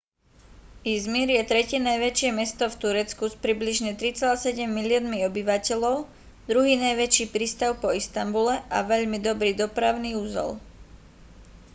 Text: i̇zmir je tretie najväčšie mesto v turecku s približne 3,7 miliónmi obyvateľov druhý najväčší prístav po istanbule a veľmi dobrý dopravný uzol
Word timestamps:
i̇zmir 0.93 1.27
je 1.35 1.41
tretie 1.51 1.77
najväčšie 1.89 2.29
mesto 2.39 2.65
v 2.69 2.79
turecku 2.83 3.23
s 3.29 3.35
približne 3.43 3.91
3,7 4.01 4.65
miliónmi 4.77 5.19
obyvateľov 5.29 5.95
druhý 6.49 6.73
najväčší 6.85 7.25
prístav 7.35 7.71
po 7.83 7.89
istanbule 8.01 8.55
a 8.75 8.81
veľmi 8.91 9.17
dobrý 9.27 9.51
dopravný 9.63 10.11
uzol 10.25 10.51